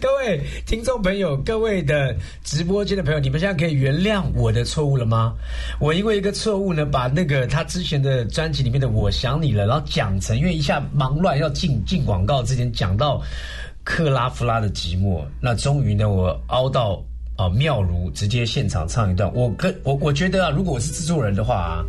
[0.00, 5.34] 各位听众朋友，各位的直播间的朋友，你们现在可以原谅我的错误了吗？
[5.78, 13.22] 我因为一个错误呢，把那个他之前的专辑里面的《我想你了》，然后讲成，因为一下忙乱要进进广告之前讲到
[13.84, 17.00] 克拉夫拉的寂寞，那终于呢，我凹到。
[17.36, 21.84] 啊，妙如直接现场唱一段，我跟我我觉得啊，如果我是制作人的话啊，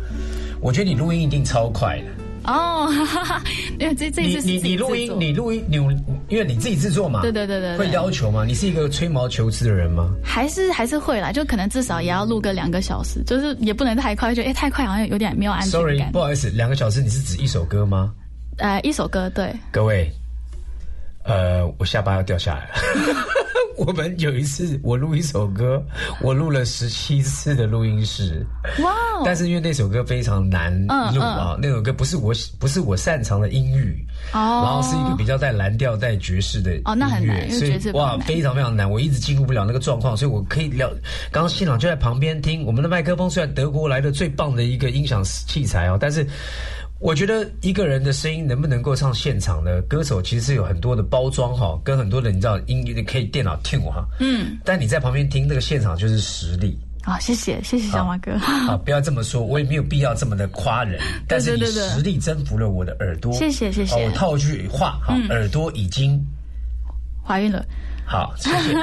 [0.60, 2.50] 我觉得你录音一定超快的。
[2.52, 3.44] 哦，哈哈，
[3.78, 5.76] 因为这这一次你你录音你录音你
[6.28, 8.44] 因为你自己制作嘛，对对对对对会要求吗？
[8.44, 10.12] 你是一个吹毛求疵的人吗？
[10.20, 16.10] 还是还是会啦，就可能至少也要录个两个小时，就是也不能太快，就哎太快好像有点没有安全 Sorry，感。
[16.10, 18.12] 不好意思，两个小时你是指一首歌吗？
[18.58, 20.10] 呃，一首歌对，各位，
[21.26, 23.24] 呃，我下巴要掉下来了。
[23.76, 25.84] 我们有一次我录一首歌，
[26.22, 28.44] 我录了十七次的录音室，
[28.82, 29.22] 哇哦！
[29.22, 31.12] 但是因为那首歌非常难啊，
[31.60, 34.02] 那首歌不是我不是我擅长的音域，
[34.32, 40.88] 哦，然后是一个比较带蓝调、带爵士的哦那很所以哇，非常非常难，我一直进入不了那个状况，所以我可以了。
[41.30, 46.26] 刚刚现场就在旁边听，我们的麦克风虽然德国来的最棒的一个音响器材哦，但是。
[46.98, 49.82] 我觉得一个人的声音能不能够唱现场呢？
[49.82, 56.78] 歌手其实是有很多的包装哈，跟很多的你知道音乐可以电脑 tune 哈，嗯，但你在旁边听那个现场就是实力。
[57.04, 63.32] 好，谢谢谢谢小马哥，啊，不要这么说，我也没有必要这么的夸人， 但是你实力征服了我的耳朵。
[63.34, 66.20] 谢谢谢谢我套句话，哈，嗯耳朵已经
[67.22, 67.64] 怀孕了，
[68.06, 68.74] 好，谢谢。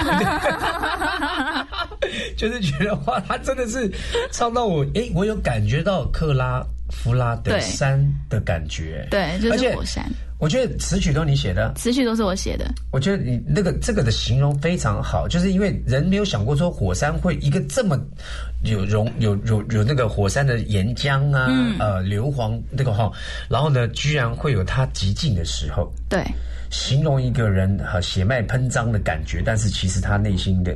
[2.38, 3.92] 就是觉得哇，他真的是
[4.32, 6.64] 唱到我，诶，我有感觉到克拉
[6.94, 9.08] 夫拉的山的感觉。
[9.10, 10.06] 对，就而且是火山，
[10.38, 12.72] 我觉得词曲都你写的，词曲都是我写的。
[12.92, 18.00] 我觉得你那个这个的形容非常好，就是因为人没有想过说火山会一个这么
[18.64, 23.12] 有融有有有那个火山的岩浆啊，嗯呃硫磺那个哈，
[23.50, 25.92] 然后呢，居然会有它极尽的时候。
[26.10, 26.24] 对，
[26.70, 30.76] 形容一个人和血脉喷张的感觉，但是其实他内心的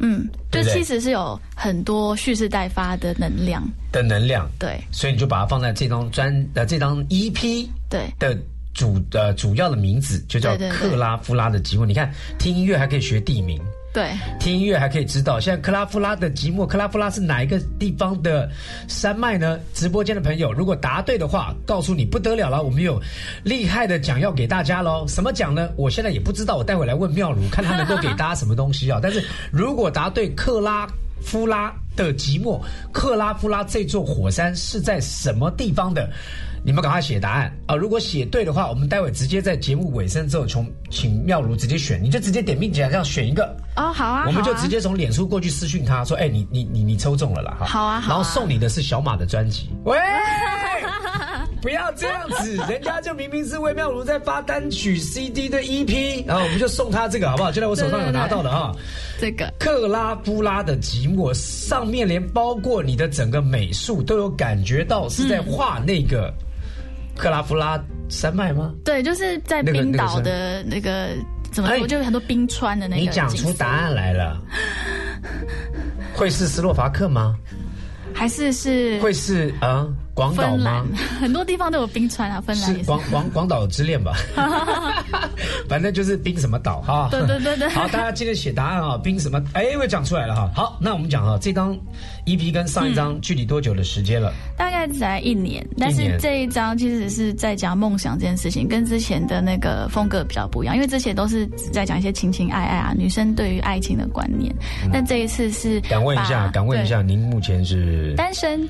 [0.00, 3.62] 嗯，就其实是有很多蓄势待发的能量。
[3.92, 8.36] 的能量，对所以你就把它放在这张专呃这张 EP 对的
[8.72, 11.86] 主呃主要的名字就叫克拉夫拉的机会。
[11.86, 13.60] 你看，听音乐还可以学地名。
[13.92, 18.48] 对，听音乐还可以知道，现在克拉夫拉的寂寞，克拉夫拉是哪一个地方的
[18.86, 19.58] 山脉呢？
[19.74, 23.02] 直播间的朋友，如果答对的话，告诉你不得了了，我们有
[23.42, 25.04] 厉害的奖要给大家喽。
[25.08, 25.68] 什么奖呢？
[25.76, 29.00] 我现在也不知道，我待会来问妙如，看他能够给大家什么东西啊。
[29.02, 30.86] 但是如果答对克拉
[31.20, 32.60] 夫拉的寂寞，
[32.92, 36.08] 克拉夫拉这座火山是在什么地方的？
[36.62, 37.74] 你们赶快写答案啊！
[37.74, 43.56] 如果写对的话，我们待会直接在节目尾声之后，从请妙如直接选，你就直接点名讲，这样选一个。
[43.76, 49.70] 哦，好啊，我们就直接从脸书过去私讯他说：“哎、你你你你抽中了啦！”哈，好啊好啊然后送你的是小马的专辑。
[49.84, 49.96] 喂，
[51.62, 57.50] 不要这样子，人家就明明是魏妙如在发单曲 CD 的 EP，然后我们就送他这个好不好？
[57.50, 58.72] 就在我手上有拿到的哈。
[59.18, 66.32] 这个克拉夫拉的寂寞上面连包括你的整个美术都有感觉到是在画那个
[67.16, 68.74] 克拉夫拉山脉吗？
[68.84, 71.08] 对，就是在冰岛那个山的那个
[71.52, 73.00] 怎么哎说，就有很多冰川的那个。
[73.02, 74.40] 你讲出答案来了，
[76.14, 77.36] 会是斯洛伐克吗？
[78.12, 80.84] 还是是会是啊、广岛吗？，
[81.20, 82.82] 很多地方都有冰川啊，芬兰是。
[82.84, 84.12] 广广广岛之恋吧，
[85.68, 87.08] 反正就是冰什么岛哈。
[87.10, 89.42] 对对对对好，大家记得写答案啊，冰什么？
[89.54, 90.50] 哎，我讲出来了哈。
[90.54, 91.76] 好，那我们讲哈，这张
[92.26, 94.32] EP 跟上一张距离多久的时间了？
[94.56, 104.54] 大概才一年，但是这一张其实是在讲梦想这件事情，跟之前的那个风格比较不一样，因为之前都是在讲一些情情爱爱啊，女生对于爱情的观念，
[104.92, 108.68] 那这一次是嗯敢问一下，敢问一下，您目前是对单身。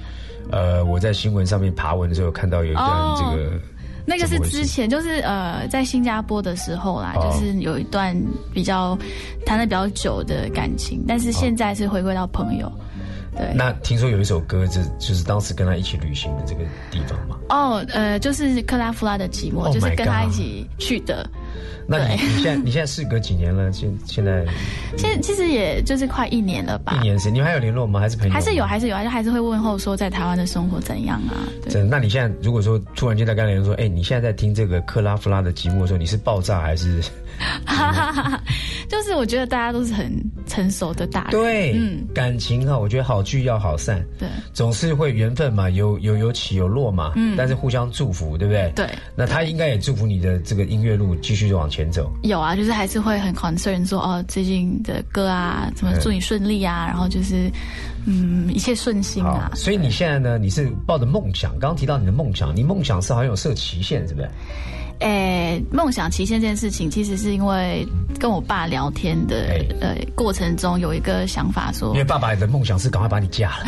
[0.51, 3.61] 呃，我在新闻上面爬文的时候看到有一段哦这个。
[4.07, 8.17] 那个是之前，就是呃，在新加坡的时候啦，哦就是有一段
[8.53, 8.99] 比较
[9.47, 12.73] 谈的比较久的感情，但是现在是回归到朋友。
[13.37, 17.37] 对，那听说有一首歌，就就是当时跟他一起旅行的这个地方嘛。
[17.51, 21.29] 哦，呃，就是克拉夫拉的寂寞 Oh 就是跟他一起去的。
[21.91, 23.73] 那你你现在你现在事隔几年了？
[23.73, 24.47] 现现在
[24.97, 27.99] 现在其实也就是快一年了吧一，年时间，你们还有联络吗？
[27.99, 28.33] 还是朋友？
[28.33, 31.35] 还是有，还是有，还是还是会问候说在台湾的生活怎样啊？
[31.65, 31.89] 对，真的？
[31.89, 37.03] 那你现在如果说突然间在跟人说，哎、你现在在听这个克拉夫拉的寂寞的时候，你是爆炸还是？
[37.65, 38.43] 哈哈哈哈，
[38.87, 40.13] 就是我觉得大家都是很
[40.47, 48.71] 成熟的大人，对，嗯，感情哈，我觉得好聚要好散，对总是会缘分嘛，有有有起有落嘛，嗯但是互相祝福，对不对？
[48.77, 48.87] 对。
[49.17, 52.11] 那他应该也祝福你的这个音乐路继续往前走。
[52.25, 57.49] 有啊，就是还是会很 concern 说哦，最近的歌啊，怎么祝你顺利啊，然后就是
[58.07, 59.53] 嗯，一切顺心啊，。
[59.55, 64.29] 所以你现在呢，你是抱着梦想，刚刚提到你的梦想，你梦想是好像有设期限，是不是？
[65.01, 67.87] 诶，梦想期限这件事情，其实是因为
[68.19, 73.67] 跟我爸聊天的哎呃过程中有一个想法说因为，爸爸的梦想是赶快把你嫁了。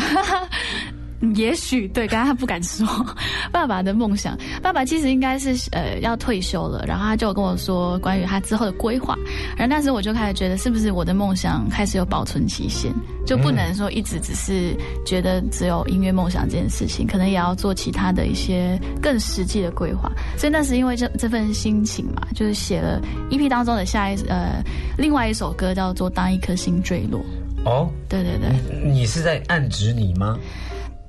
[1.23, 2.85] 嗯 也许对，刚刚他不敢说。
[3.51, 9.15] 爸爸的梦想，爸爸其实应该是呃要退休了，然后他就跟我说关于他之后的规划，
[9.57, 12.91] 然后那时候我就开始觉得，是不是我的梦想开始有保存期限，
[13.25, 20.11] 就不能说一直只是觉得只有音乐梦想这件事情，可能也要做其他的一些更实际的规划。
[20.37, 22.99] 所以那是因为这这份心情嘛，就是写了
[23.29, 24.63] EP 当中的下一呃
[24.97, 27.19] 另外一首歌叫做《当一颗星坠落》。
[27.65, 28.91] 哦，对对对。
[28.91, 30.37] 你是在暗指你吗？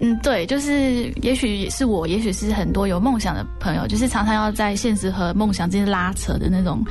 [0.05, 6.85] 嗯，对，就是也许是我，也许是很多有梦想的朋友，就是常常要在现实和梦想之间拉扯的那种，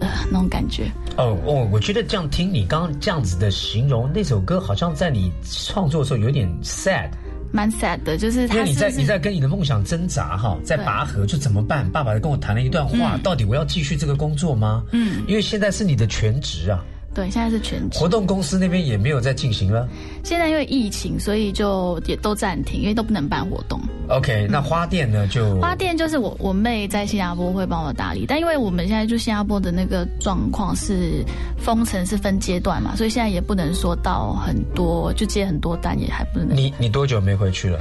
[0.00, 0.90] 呃，那种感觉。
[1.16, 7.10] 哦哦，我觉得这样听你刚刚这样子的形容，那首歌好像在你创作的时候有点 sad，
[7.52, 11.84] 蛮 sad 的，就是因为你在你在跟你的梦想挣扎哈，在拔河，就怎么办？
[11.90, 14.84] 爸爸跟我谈了一段话，嗯到底我要继续这个工作吗？
[14.92, 16.78] 嗯，因为现在是你的全职啊，
[17.12, 18.08] 对，现在是全职活。
[18.08, 19.88] 动公司那边也没有在进行了。
[20.22, 23.80] 现在因为疫情，所以就也都暂停，因为都不能办活动。
[24.08, 31.24] OK，那花店呢就花店就是我我妹在新加坡会帮我打理，但因为我们现在就新加坡的那个状况是
[31.58, 37.80] 封城是分阶段嘛，所以现在也不能说到很多就接很多单，也还不能你你多久没回去了？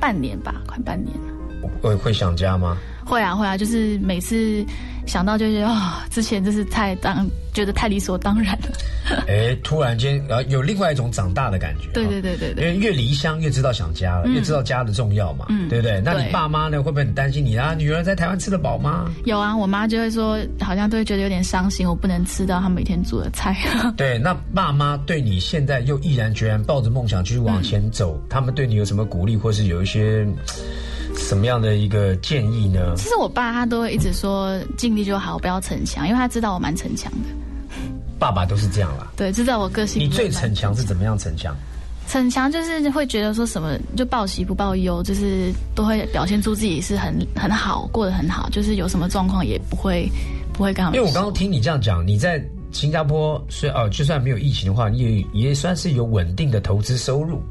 [0.00, 1.32] 半年吧，快半年了。
[1.80, 2.76] 会会想家吗？
[3.04, 4.64] 会啊会啊，就是每次
[5.06, 8.68] 想到就觉得啊、之前真是太当觉得太理所当然了。
[9.28, 11.88] 哎，突然间呃有另外一种长大的感觉。
[11.94, 16.00] 对对对对因对，为越离乡越知道想家了，嗯越知道家的重要嘛，嗯对不对？
[16.04, 17.72] 那你爸妈呢，会不会很担心你啊？
[17.74, 19.10] 女儿在台湾吃得饱吗？
[19.24, 23.56] 有啊，我妈就会说，好像都会觉得有点伤心，我不能吃到她每天煮的菜。
[23.96, 30.28] 对，那爸妈对你现在又毅然决然抱着梦想继续往前走，他们对你有什么鼓励，或是有一些嘖
[31.16, 32.94] 什么样的一个建议呢？
[32.96, 37.28] 其实我爸他都会一直说尽力就好，不要逞强，因为他知道我蛮逞强的。
[38.18, 39.12] 爸爸都是这样啦。
[39.16, 40.02] 对，知道我个性。
[40.02, 41.54] 你最逞强是怎么样逞强？
[42.08, 50.08] 逞强就是会觉得说什么就报喜不报忧，就是都会表现出自己是很很好，过得很好，就是有什么状况也不会
[50.52, 50.94] 不会跟他们。
[50.94, 52.40] 因为我刚刚听你这样讲，你在
[52.70, 57.42] 新加坡虽哦，就算没有疫情的话，你也也算是有稳定的投资收入，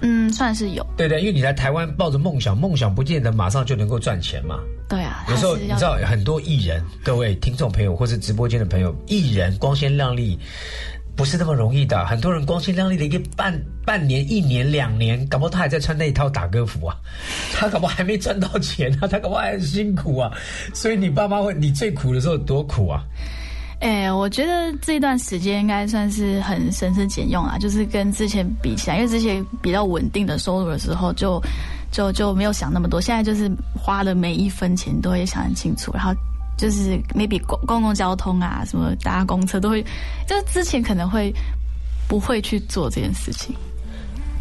[0.00, 0.86] 嗯，算是有。
[0.96, 1.20] 对不对？
[1.20, 4.58] 因为你来台湾抱着梦想，梦想不见得马上就能够赚钱嘛。
[4.88, 10.38] 对啊，有时候你知道很多艺人，各位听众朋友或是直播间的朋友，艺人光鲜亮丽
[11.14, 12.06] 不是那么容易的。
[12.06, 13.52] 很多人光鲜亮丽的一个半
[13.84, 16.96] 半年、一年、两年，搞不好他还在穿那一套打歌服啊，
[17.52, 20.32] 他搞不好还没赚到钱啊，他搞不好还很辛苦啊。
[20.72, 23.02] 所以你爸妈会，你最苦的时候多苦啊？
[23.80, 31.40] 哎、我觉得这段时间应该算是很省吃俭用啊，就是跟之前比起来，因为之前比较稳定的收入的时候就，
[31.92, 33.00] 就就没有想那么多。
[33.00, 36.12] 现在就是花的每一分钱都会想很清楚，然后
[36.56, 39.80] 就是 maybe 公公共交通啊，什么搭公车都会，
[40.26, 41.32] 就是之前可能会
[42.08, 43.54] 不会去做这件事情。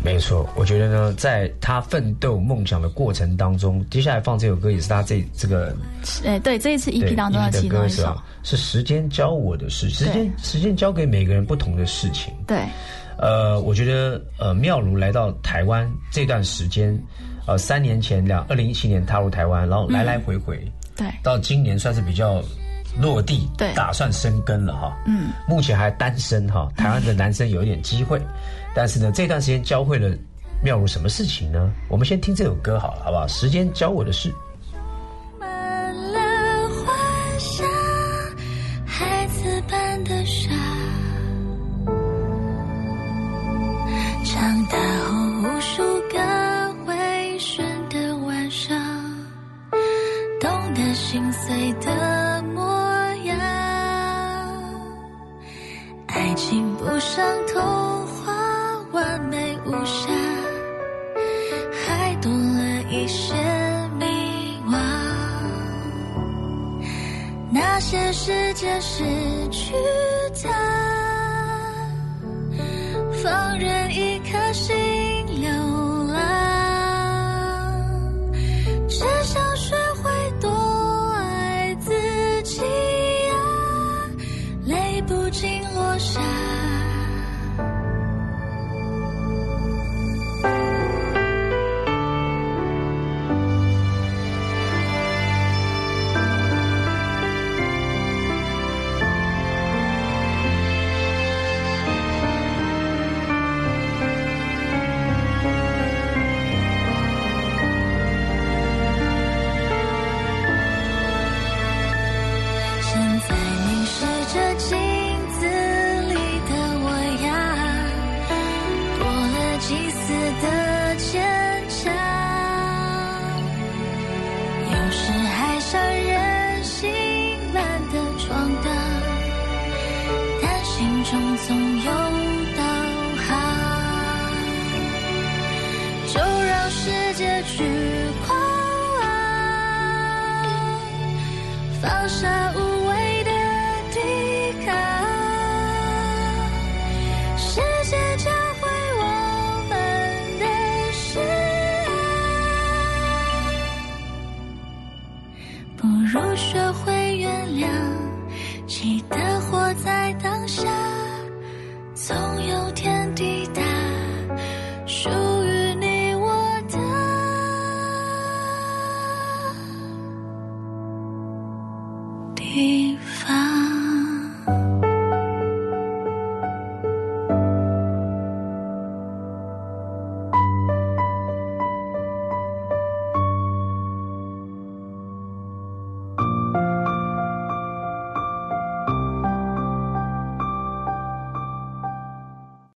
[0.04, 5.76] 没错，我觉得呢，在他奋斗梦想的过程当中，接下来放这首歌也是他这这个
[6.24, 8.04] 哎、对，这一次 EP 当中的其中一首。
[8.04, 12.34] 歌是啊，，是时间教我的事，时间时间教给每个人不同的事情。
[12.46, 12.64] 对，
[13.18, 16.98] 呃，我觉得呃，妙如来到台湾这段时间，
[17.46, 20.60] 呃，三年前两二零一七年踏入台湾，然后来来回回，
[20.96, 22.42] 对，到今年算是比较
[23.00, 23.74] 落地，对。
[23.74, 24.98] 打算生根了哈。
[25.06, 28.22] 嗯，目前还单身哈，台湾的男生有一点机会，
[28.78, 30.16] 但是呢，这段时间教会了
[30.64, 31.74] 妙如什么事情呢？
[31.90, 33.28] 我们先听这首歌好了，好不好？
[33.28, 34.32] 时间教我的事。
[85.38, 86.37] 心落下。